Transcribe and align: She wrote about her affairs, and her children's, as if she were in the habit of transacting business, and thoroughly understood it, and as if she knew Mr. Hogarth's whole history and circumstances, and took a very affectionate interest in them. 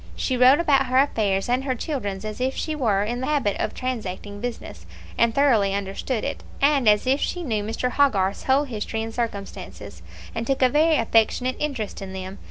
She 0.15 0.35
wrote 0.35 0.59
about 0.59 0.87
her 0.87 0.97
affairs, 0.97 1.47
and 1.47 1.63
her 1.63 1.75
children's, 1.75 2.25
as 2.25 2.41
if 2.41 2.55
she 2.57 2.73
were 2.73 3.03
in 3.03 3.21
the 3.21 3.27
habit 3.27 3.55
of 3.59 3.75
transacting 3.75 4.41
business, 4.41 4.87
and 5.15 5.35
thoroughly 5.35 5.75
understood 5.75 6.23
it, 6.23 6.41
and 6.59 6.89
as 6.89 7.05
if 7.05 7.21
she 7.21 7.43
knew 7.43 7.63
Mr. 7.63 7.91
Hogarth's 7.91 8.45
whole 8.45 8.63
history 8.63 9.03
and 9.03 9.13
circumstances, 9.13 10.01
and 10.33 10.47
took 10.47 10.63
a 10.63 10.69
very 10.69 10.95
affectionate 10.95 11.55
interest 11.59 12.01
in 12.01 12.13
them. 12.13 12.39